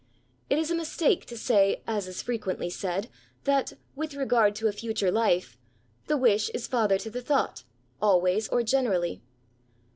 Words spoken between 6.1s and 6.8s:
wish is